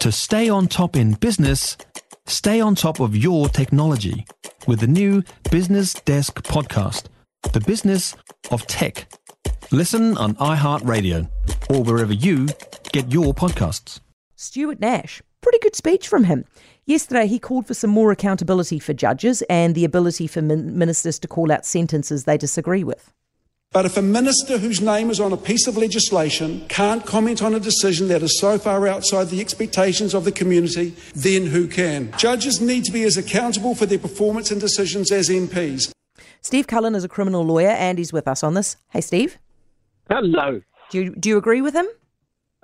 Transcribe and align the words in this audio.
To 0.00 0.10
stay 0.10 0.48
on 0.48 0.66
top 0.66 0.96
in 0.96 1.12
business, 1.12 1.76
stay 2.26 2.58
on 2.58 2.74
top 2.74 3.00
of 3.00 3.14
your 3.14 3.50
technology 3.50 4.24
with 4.66 4.80
the 4.80 4.86
new 4.86 5.22
Business 5.50 5.92
Desk 5.92 6.42
podcast, 6.42 7.08
The 7.52 7.60
Business 7.60 8.16
of 8.50 8.66
Tech. 8.66 9.12
Listen 9.70 10.16
on 10.16 10.36
iHeartRadio 10.36 11.28
or 11.68 11.82
wherever 11.82 12.14
you 12.14 12.48
get 12.92 13.12
your 13.12 13.34
podcasts. 13.34 14.00
Stuart 14.36 14.80
Nash. 14.80 15.20
Pretty 15.42 15.58
good 15.58 15.76
speech 15.76 16.08
from 16.08 16.24
him. 16.24 16.46
Yesterday, 16.86 17.26
he 17.26 17.38
called 17.38 17.66
for 17.66 17.74
some 17.74 17.90
more 17.90 18.10
accountability 18.10 18.78
for 18.78 18.94
judges 18.94 19.42
and 19.50 19.74
the 19.74 19.84
ability 19.84 20.26
for 20.26 20.40
min- 20.40 20.78
ministers 20.78 21.18
to 21.18 21.28
call 21.28 21.52
out 21.52 21.66
sentences 21.66 22.24
they 22.24 22.38
disagree 22.38 22.84
with. 22.84 23.12
But 23.72 23.86
if 23.86 23.96
a 23.96 24.02
minister 24.02 24.58
whose 24.58 24.80
name 24.80 25.10
is 25.10 25.20
on 25.20 25.32
a 25.32 25.36
piece 25.36 25.68
of 25.68 25.76
legislation 25.76 26.66
can't 26.68 27.06
comment 27.06 27.40
on 27.40 27.54
a 27.54 27.60
decision 27.60 28.08
that 28.08 28.20
is 28.20 28.40
so 28.40 28.58
far 28.58 28.88
outside 28.88 29.28
the 29.28 29.40
expectations 29.40 30.12
of 30.12 30.24
the 30.24 30.32
community, 30.32 30.92
then 31.14 31.46
who 31.46 31.68
can? 31.68 32.10
Judges 32.18 32.60
need 32.60 32.84
to 32.86 32.90
be 32.90 33.04
as 33.04 33.16
accountable 33.16 33.76
for 33.76 33.86
their 33.86 34.00
performance 34.00 34.50
and 34.50 34.60
decisions 34.60 35.12
as 35.12 35.28
MPs. 35.28 35.92
Steve 36.40 36.66
Cullen 36.66 36.96
is 36.96 37.04
a 37.04 37.08
criminal 37.08 37.44
lawyer 37.44 37.68
and 37.68 37.96
he's 37.98 38.12
with 38.12 38.26
us 38.26 38.42
on 38.42 38.54
this. 38.54 38.76
Hey, 38.88 39.00
Steve. 39.00 39.38
Hello. 40.08 40.62
Do 40.90 41.00
you, 41.00 41.14
do 41.14 41.28
you 41.28 41.36
agree 41.38 41.62
with 41.62 41.74
him? 41.74 41.86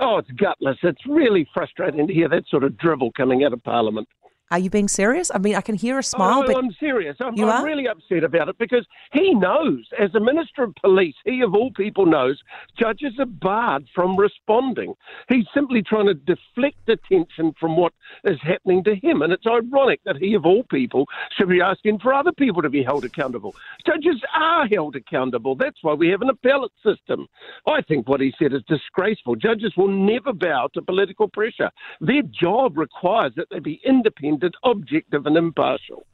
Oh, 0.00 0.16
it's 0.16 0.30
gutless. 0.30 0.78
It's 0.82 1.06
really 1.06 1.46
frustrating 1.52 2.06
to 2.06 2.14
hear 2.14 2.30
that 2.30 2.44
sort 2.48 2.64
of 2.64 2.78
drivel 2.78 3.12
coming 3.14 3.44
out 3.44 3.52
of 3.52 3.62
Parliament. 3.62 4.08
Are 4.50 4.58
you 4.58 4.68
being 4.68 4.88
serious? 4.88 5.30
I 5.34 5.38
mean, 5.38 5.54
I 5.54 5.62
can 5.62 5.74
hear 5.74 5.98
a 5.98 6.02
smile, 6.02 6.42
oh, 6.44 6.46
but 6.46 6.56
I'm 6.56 6.70
serious. 6.78 7.16
I'm, 7.18 7.34
You 7.34 7.48
I'm 7.48 7.62
are? 7.62 7.66
really 7.66 7.88
upset 7.88 8.24
about 8.24 8.48
it 8.48 8.58
because 8.58 8.86
he 9.12 9.32
knows, 9.34 9.88
as 9.98 10.14
a 10.14 10.20
Minister 10.20 10.64
of 10.64 10.74
Police, 10.82 11.14
he 11.24 11.40
of 11.40 11.54
all 11.54 11.70
people 11.72 12.04
knows, 12.04 12.40
judges 12.78 13.14
are 13.18 13.26
barred 13.26 13.88
from 13.94 14.16
responding. 14.16 14.94
He's 15.28 15.46
simply 15.54 15.82
trying 15.82 16.06
to 16.06 16.14
deflect 16.14 16.88
attention 16.88 17.54
from 17.58 17.76
what 17.76 17.94
is 18.24 18.38
happening 18.42 18.84
to 18.84 18.94
him. 18.94 19.22
And 19.22 19.32
it's 19.32 19.46
ironic 19.46 20.00
that 20.04 20.18
he 20.18 20.34
of 20.34 20.44
all 20.44 20.62
people 20.64 21.06
should 21.36 21.48
be 21.48 21.62
asking 21.62 22.00
for 22.00 22.12
other 22.12 22.32
people 22.32 22.60
to 22.60 22.70
be 22.70 22.82
held 22.82 23.04
accountable. 23.04 23.54
Judges 23.86 24.20
are 24.34 24.66
held 24.66 24.94
accountable. 24.94 25.56
That's 25.56 25.82
why 25.82 25.94
we 25.94 26.08
have 26.10 26.20
an 26.20 26.28
appellate 26.28 26.72
system. 26.84 27.26
I 27.66 27.80
think 27.80 28.08
what 28.08 28.20
he 28.20 28.34
said 28.38 28.52
is 28.52 28.62
disgraceful. 28.68 29.36
Judges 29.36 29.72
will 29.76 29.88
never 29.88 30.34
bow 30.34 30.68
to 30.74 30.82
political 30.82 31.28
pressure. 31.28 31.70
Their 32.00 32.22
job 32.22 32.76
requires 32.76 33.32
that 33.36 33.48
they 33.50 33.58
be 33.58 33.80
independent, 33.84 34.33
objective, 34.62 35.26
and 35.26 35.36
impartial. 35.36 36.06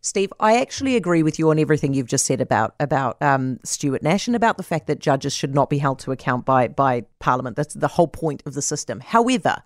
Steve, 0.00 0.32
I 0.38 0.60
actually 0.60 0.96
agree 0.96 1.22
with 1.22 1.38
you 1.38 1.48
on 1.48 1.58
everything 1.58 1.94
you've 1.94 2.08
just 2.08 2.26
said 2.26 2.42
about 2.42 2.74
about 2.78 3.20
um, 3.22 3.58
Stuart 3.64 4.02
Nash 4.02 4.26
and 4.26 4.36
about 4.36 4.58
the 4.58 4.62
fact 4.62 4.86
that 4.86 4.98
judges 4.98 5.34
should 5.34 5.54
not 5.54 5.70
be 5.70 5.78
held 5.78 5.98
to 6.00 6.12
account 6.12 6.44
by 6.44 6.68
by 6.68 7.04
Parliament. 7.20 7.56
That's 7.56 7.72
the 7.72 7.88
whole 7.88 8.08
point 8.08 8.42
of 8.44 8.52
the 8.52 8.60
system. 8.60 9.00
However, 9.00 9.62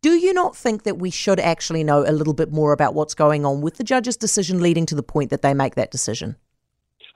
do 0.00 0.12
you 0.12 0.32
not 0.32 0.54
think 0.54 0.84
that 0.84 0.98
we 0.98 1.10
should 1.10 1.40
actually 1.40 1.82
know 1.82 2.04
a 2.06 2.12
little 2.12 2.34
bit 2.34 2.52
more 2.52 2.72
about 2.72 2.94
what's 2.94 3.14
going 3.14 3.44
on 3.44 3.62
with 3.62 3.76
the 3.76 3.84
judge's 3.84 4.16
decision 4.16 4.60
leading 4.60 4.86
to 4.86 4.94
the 4.94 5.02
point 5.02 5.30
that 5.30 5.42
they 5.42 5.54
make 5.54 5.74
that 5.74 5.90
decision? 5.90 6.36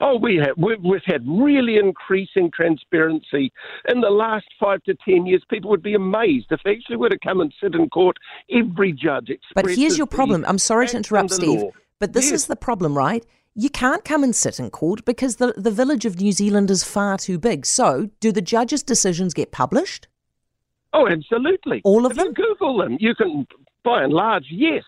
Oh, 0.01 0.15
we 0.17 0.37
have. 0.37 0.55
We've, 0.57 0.81
we've 0.81 1.01
had 1.05 1.23
really 1.27 1.77
increasing 1.77 2.49
transparency 2.55 3.51
in 3.89 3.99
the 4.01 4.09
last 4.09 4.45
five 4.59 4.81
to 4.83 4.95
ten 5.03 5.25
years. 5.25 5.43
People 5.49 5.69
would 5.71 5.83
be 5.83 5.93
amazed 5.93 6.47
if 6.51 6.61
they 6.63 6.71
actually 6.71 6.95
were 6.97 7.09
to 7.09 7.19
come 7.19 7.41
and 7.41 7.53
sit 7.61 7.75
in 7.75 7.89
court. 7.89 8.15
Every 8.51 8.93
judge 8.93 9.29
But 9.55 9.69
here's 9.69 9.97
your 9.97 10.07
problem. 10.07 10.45
I'm 10.47 10.57
sorry 10.57 10.87
to 10.87 10.97
interrupt, 10.97 11.31
Steve, 11.31 11.61
law. 11.61 11.71
but 11.99 12.13
this 12.13 12.25
Yes. 12.31 12.41
is 12.41 12.47
the 12.47 12.55
problem, 12.55 12.97
right? 12.97 13.25
You 13.55 13.69
can't 13.69 14.05
come 14.05 14.23
and 14.23 14.33
sit 14.33 14.57
in 14.59 14.69
court 14.69 15.03
because 15.03 15.35
the, 15.35 15.53
the 15.57 15.71
village 15.71 16.05
of 16.05 16.21
New 16.21 16.31
Zealand 16.31 16.71
is 16.71 16.83
far 16.83 17.17
too 17.17 17.37
big. 17.37 17.65
So, 17.65 18.09
do 18.21 18.31
the 18.31 18.41
judges' 18.41 18.83
decisions 18.83 19.33
get 19.33 19.51
published? 19.51 20.07
Oh, 20.93 21.07
absolutely. 21.09 21.81
All 21.83 22.05
of 22.05 22.13
if 22.13 22.17
them? 22.17 22.27
You 22.27 22.33
Google 22.33 22.77
them. 22.77 22.97
You 23.01 23.15
can, 23.15 23.45
by 23.83 24.03
and 24.03 24.13
large, 24.13 24.45
yes. 24.49 24.83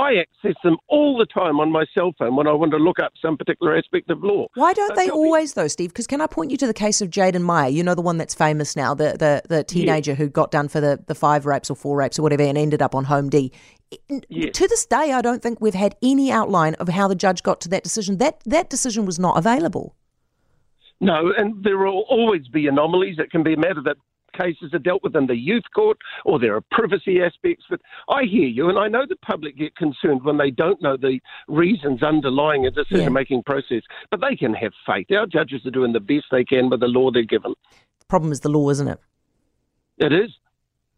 I 0.00 0.14
access 0.14 0.54
them 0.64 0.76
all 0.88 1.18
the 1.18 1.26
time 1.26 1.60
on 1.60 1.70
my 1.70 1.84
cell 1.94 2.12
phone 2.18 2.34
when 2.36 2.46
I 2.46 2.52
want 2.52 2.70
to 2.72 2.78
look 2.78 2.98
up 2.98 3.12
some 3.20 3.36
particular 3.36 3.76
aspect 3.76 4.10
of 4.10 4.22
law. 4.24 4.46
Why 4.54 4.72
don't 4.72 4.92
Uh, 4.92 4.94
they 4.94 5.06
tell 5.06 5.20
me- 5.20 5.26
always, 5.26 5.54
though, 5.54 5.68
Steve? 5.68 5.90
Because 5.90 6.06
can 6.06 6.20
I 6.20 6.26
point 6.26 6.50
you 6.50 6.56
to 6.56 6.66
the 6.66 6.74
case 6.74 7.00
of 7.00 7.10
Jayden 7.10 7.42
Meyer? 7.42 7.68
You 7.68 7.82
know, 7.82 7.94
the 7.94 8.00
one 8.02 8.16
that's 8.18 8.34
famous 8.34 8.74
now, 8.76 8.94
the 8.94 9.16
the, 9.18 9.42
the 9.48 9.62
teenager 9.64 10.14
who 10.14 10.28
got 10.28 10.50
done 10.50 10.68
for 10.68 10.80
the, 10.80 10.98
the 11.06 11.14
five 11.14 11.44
rapes 11.46 11.70
or 11.70 11.74
four 11.76 11.96
rapes 11.96 12.18
or 12.18 12.22
whatever 12.22 12.42
and 12.42 12.56
ended 12.56 12.80
up 12.82 12.94
on 12.94 13.04
Home 13.04 13.28
D. 13.28 13.52
Yes. 14.28 14.56
To 14.56 14.68
this 14.68 14.86
day, 14.86 15.12
I 15.12 15.20
don't 15.20 15.42
think 15.42 15.60
we've 15.60 15.74
had 15.74 15.96
any 16.02 16.30
outline 16.30 16.74
of 16.74 16.88
how 16.88 17.08
the 17.08 17.16
judge 17.16 17.42
got 17.42 17.60
to 17.62 17.68
that 17.70 17.82
decision. 17.82 18.18
That 18.18 18.40
that 18.46 18.70
decision 18.70 19.04
was 19.04 19.18
not 19.18 19.36
available. 19.36 19.94
No, 21.00 21.32
and 21.36 21.64
there 21.64 21.78
will 21.78 22.04
always 22.08 22.46
be 22.48 22.66
anomalies. 22.66 23.18
It 23.18 23.30
can 23.30 23.42
be 23.42 23.54
a 23.54 23.56
matter 23.56 23.80
that 23.84 23.96
cases 24.32 24.72
are 24.72 24.78
dealt 24.78 25.02
with 25.02 25.16
in 25.16 25.26
the 25.26 25.36
youth 25.36 25.64
court 25.74 25.98
or 26.24 26.38
there 26.38 26.54
are 26.56 26.62
privacy 26.70 27.20
aspects. 27.20 27.64
But 27.68 27.80
I 28.08 28.24
hear 28.24 28.46
you, 28.46 28.68
and 28.68 28.78
I 28.78 28.88
know 28.88 29.04
the 29.08 29.16
public 29.16 29.56
get 29.56 29.76
concerned 29.76 30.24
when 30.24 30.38
they 30.38 30.50
don't 30.50 30.80
know 30.82 30.96
the 30.96 31.20
reasons 31.48 32.02
underlying 32.02 32.66
a 32.66 32.70
decision 32.70 33.12
making 33.12 33.42
process. 33.44 33.82
But 34.10 34.20
they 34.20 34.36
can 34.36 34.54
have 34.54 34.72
faith. 34.86 35.06
Our 35.10 35.26
judges 35.26 35.64
are 35.66 35.70
doing 35.70 35.92
the 35.92 36.00
best 36.00 36.26
they 36.30 36.44
can 36.44 36.70
with 36.70 36.80
the 36.80 36.86
law 36.86 37.10
they're 37.10 37.22
given. 37.22 37.54
The 37.98 38.06
problem 38.06 38.32
is 38.32 38.40
the 38.40 38.48
law, 38.48 38.70
isn't 38.70 38.88
it? 38.88 38.98
It 39.98 40.12
is. 40.12 40.30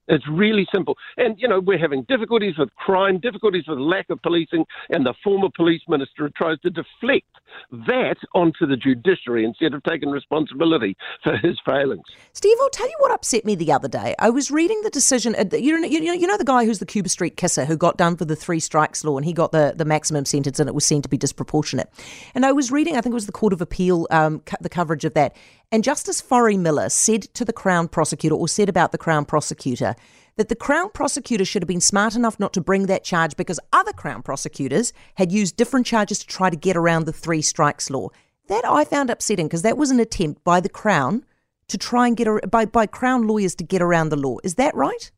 It's 0.08 0.26
really 0.28 0.66
simple. 0.74 0.96
And, 1.16 1.40
you 1.40 1.48
know, 1.48 1.60
we're 1.60 1.78
having 1.78 2.02
difficulties 2.04 2.58
with 2.58 2.74
crime, 2.74 3.18
difficulties 3.18 3.64
with 3.68 3.78
lack 3.78 4.10
of 4.10 4.20
policing, 4.22 4.64
and 4.90 5.06
the 5.06 5.14
former 5.22 5.48
police 5.54 5.82
minister 5.88 6.30
tries 6.36 6.58
to 6.60 6.70
deflect 6.70 7.28
that 7.70 8.16
onto 8.34 8.66
the 8.66 8.76
judiciary 8.76 9.44
instead 9.44 9.74
of 9.74 9.82
taking 9.82 10.10
responsibility 10.10 10.96
for 11.22 11.36
his 11.36 11.58
failings. 11.64 12.04
Steve, 12.32 12.56
I'll 12.60 12.70
tell 12.70 12.88
you 12.88 12.96
what 12.98 13.12
upset 13.12 13.44
me 13.44 13.54
the 13.54 13.72
other 13.72 13.88
day. 13.88 14.14
I 14.18 14.30
was 14.30 14.50
reading 14.50 14.80
the 14.82 14.90
decision. 14.90 15.34
uh, 15.34 15.44
You 15.56 15.80
know, 15.80 15.86
you 15.86 16.26
know, 16.26 16.36
the 16.36 16.44
guy 16.44 16.64
who's 16.64 16.78
the 16.78 16.86
Cuba 16.86 17.08
Street 17.08 17.36
kisser 17.36 17.64
who 17.64 17.76
got 17.76 17.96
done 17.96 18.16
for 18.16 18.24
the 18.24 18.36
three 18.36 18.60
strikes 18.60 19.04
law, 19.04 19.16
and 19.16 19.24
he 19.24 19.32
got 19.32 19.52
the, 19.52 19.74
the 19.76 19.84
maximum 19.84 20.24
sentence, 20.24 20.58
and 20.58 20.68
it 20.68 20.74
was 20.74 20.84
seen 20.84 21.02
to 21.02 21.08
be 21.08 21.16
disproportionate. 21.16 21.88
And 22.34 22.44
I 22.44 22.52
was 22.52 22.70
reading, 22.70 22.96
I 22.96 23.00
think 23.00 23.12
it 23.12 23.14
was 23.14 23.26
the 23.26 23.32
Court 23.32 23.52
of 23.52 23.60
Appeal, 23.60 24.06
um, 24.10 24.42
the 24.60 24.68
coverage 24.68 25.04
of 25.04 25.14
that, 25.14 25.36
and 25.70 25.82
Justice 25.82 26.20
Forrie 26.20 26.58
Miller 26.58 26.88
said 26.88 27.22
to 27.34 27.44
the 27.44 27.52
Crown 27.52 27.88
prosecutor, 27.88 28.34
or 28.34 28.48
said 28.48 28.68
about 28.68 28.92
the 28.92 28.98
Crown 28.98 29.24
prosecutor, 29.24 29.96
that 30.42 30.48
the 30.48 30.56
Crown 30.56 30.90
prosecutor 30.90 31.44
should 31.44 31.62
have 31.62 31.68
been 31.68 31.80
smart 31.80 32.16
enough 32.16 32.40
not 32.40 32.52
to 32.52 32.60
bring 32.60 32.86
that 32.86 33.04
charge 33.04 33.36
because 33.36 33.60
other 33.72 33.92
Crown 33.92 34.22
prosecutors 34.22 34.92
had 35.14 35.30
used 35.30 35.56
different 35.56 35.86
charges 35.86 36.18
to 36.18 36.26
try 36.26 36.50
to 36.50 36.56
get 36.56 36.76
around 36.76 37.06
the 37.06 37.12
three 37.12 37.40
strikes 37.40 37.90
law. 37.90 38.08
That 38.48 38.64
I 38.64 38.84
found 38.84 39.08
upsetting 39.08 39.46
because 39.46 39.62
that 39.62 39.78
was 39.78 39.92
an 39.92 40.00
attempt 40.00 40.42
by 40.42 40.58
the 40.58 40.68
Crown 40.68 41.24
to 41.68 41.78
try 41.78 42.08
and 42.08 42.16
get 42.16 42.26
a, 42.26 42.40
by 42.48 42.64
by 42.64 42.86
Crown 42.86 43.28
lawyers 43.28 43.54
to 43.54 43.62
get 43.62 43.80
around 43.80 44.08
the 44.08 44.16
law. 44.16 44.38
Is 44.42 44.56
that 44.56 44.74
right? 44.74 45.12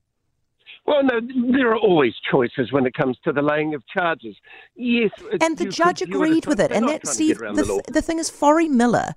Well, 0.87 1.03
no, 1.03 1.21
there 1.57 1.71
are 1.71 1.79
always 1.79 2.13
choices 2.31 2.71
when 2.71 2.85
it 2.85 2.93
comes 2.93 3.17
to 3.25 3.33
the 3.33 3.41
laying 3.41 3.73
of 3.75 3.83
charges. 3.87 4.37
Yes, 4.75 5.11
And 5.41 5.57
the 5.57 5.65
judge 5.65 6.01
could 6.01 6.11
view 6.11 6.23
it 6.23 6.27
as 6.27 6.31
agreed 6.33 6.47
with 6.47 6.61
it. 6.61 6.71
And 6.71 6.87
that 6.87 7.07
Steve, 7.07 7.39
the, 7.39 7.53
the 7.55 7.65
th- 7.65 7.83
the 7.87 8.03
thing 8.03 8.19
is, 8.19 8.29
Forrie 8.29 8.69
Miller 8.69 9.15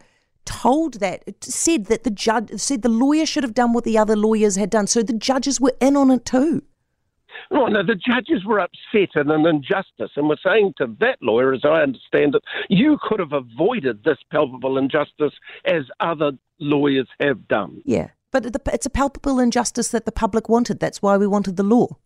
told 0.47 0.95
that 0.95 1.23
said 1.43 1.85
that 1.85 2.03
the 2.03 2.09
judge 2.09 2.59
said 2.59 2.81
the 2.81 2.89
lawyer 2.89 3.25
should 3.25 3.43
have 3.43 3.53
done 3.53 3.73
what 3.73 3.83
the 3.83 3.97
other 3.97 4.15
lawyers 4.15 4.55
had 4.55 4.71
done. 4.71 4.87
So 4.87 5.03
the 5.03 5.13
judges 5.13 5.61
were 5.61 5.75
in 5.79 5.95
on 5.95 6.09
it 6.09 6.25
too. 6.25 6.63
No, 7.51 7.67
no, 7.67 7.83
the 7.83 7.95
judges 7.95 8.43
were 8.45 8.59
upset 8.59 9.15
at 9.15 9.27
an 9.27 9.45
injustice 9.45 10.11
and 10.15 10.27
were 10.27 10.39
saying 10.43 10.73
to 10.79 10.87
that 10.99 11.17
lawyer, 11.21 11.53
as 11.53 11.61
I 11.63 11.81
understand 11.81 12.33
it, 12.33 12.43
you 12.69 12.97
could 13.01 13.19
have 13.19 13.33
avoided 13.33 14.03
this 14.03 14.17
palpable 14.31 14.77
injustice 14.77 15.33
as 15.65 15.83
other 15.99 16.31
lawyers 16.59 17.07
have 17.19 17.47
done. 17.47 17.81
Yeah, 17.85 18.09
but 18.31 18.45
it's 18.73 18.85
a 18.85 18.89
palpable 18.89 19.39
injustice 19.39 19.89
that 19.89 20.05
the 20.05 20.11
public 20.11 20.49
wanted. 20.49 20.79
That's 20.79 21.01
why 21.01 21.15
we 21.17 21.27
wanted 21.27 21.57
the 21.57 21.63
law. 21.63 21.97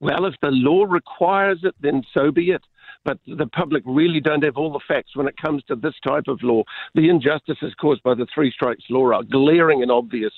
Well, 0.00 0.24
if 0.24 0.34
the 0.40 0.50
law 0.50 0.84
requires 0.84 1.60
it, 1.62 1.74
then 1.80 2.02
so 2.14 2.30
be 2.30 2.50
it. 2.50 2.62
But 3.04 3.18
the 3.26 3.46
public 3.46 3.82
really 3.84 4.20
don't 4.20 4.44
have 4.44 4.56
all 4.56 4.72
the 4.72 4.80
facts 4.86 5.16
when 5.16 5.26
it 5.26 5.36
comes 5.36 5.64
to 5.64 5.76
this 5.76 5.94
type 6.06 6.28
of 6.28 6.42
law. 6.42 6.62
The 6.94 7.08
injustices 7.08 7.74
caused 7.80 8.02
by 8.02 8.14
the 8.14 8.26
three 8.32 8.52
strikes 8.52 8.84
law 8.90 9.12
are 9.12 9.22
glaring 9.24 9.82
and 9.82 9.90
obvious. 9.90 10.32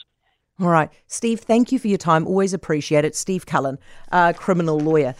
All 0.60 0.68
right, 0.68 0.90
Steve. 1.06 1.40
Thank 1.40 1.72
you 1.72 1.78
for 1.78 1.88
your 1.88 1.98
time. 1.98 2.26
Always 2.26 2.54
appreciate 2.54 3.04
it. 3.04 3.16
Steve 3.16 3.44
Cullen, 3.44 3.78
uh, 4.12 4.32
criminal 4.34 4.78
lawyer. 4.78 5.14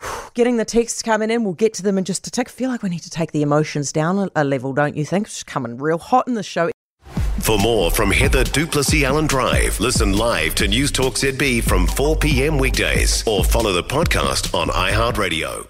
Getting 0.34 0.58
the 0.58 0.64
texts 0.64 1.02
coming 1.02 1.30
in, 1.30 1.44
we'll 1.44 1.54
get 1.54 1.74
to 1.74 1.82
them 1.82 1.98
in 1.98 2.04
just 2.04 2.26
a 2.26 2.30
tick. 2.30 2.48
I 2.48 2.52
feel 2.52 2.70
like 2.70 2.82
we 2.82 2.90
need 2.90 3.02
to 3.02 3.10
take 3.10 3.32
the 3.32 3.42
emotions 3.42 3.92
down 3.92 4.18
a, 4.18 4.30
a 4.36 4.44
level, 4.44 4.72
don't 4.72 4.96
you 4.96 5.04
think? 5.04 5.26
It's 5.26 5.42
coming 5.42 5.78
real 5.78 5.98
hot 5.98 6.28
in 6.28 6.34
the 6.34 6.42
show. 6.42 6.70
For 7.40 7.58
more 7.58 7.90
from 7.90 8.10
Heather 8.10 8.44
du 8.44 8.66
Plessis-Allan 8.66 9.26
Drive, 9.26 9.80
listen 9.80 10.12
live 10.12 10.54
to 10.56 10.68
News 10.68 10.92
Talk 10.92 11.14
ZB 11.14 11.64
from 11.64 11.86
4 11.86 12.16
p.m. 12.16 12.58
weekdays 12.58 13.26
or 13.26 13.42
follow 13.42 13.72
the 13.72 13.82
podcast 13.82 14.54
on 14.54 14.68
iHeartRadio. 14.68 15.69